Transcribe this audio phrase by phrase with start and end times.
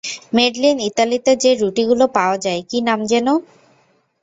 [0.33, 3.27] Madeline, ইতালিতে যে রুটিগুলো পাওয়া যায়, কী নাম যেন?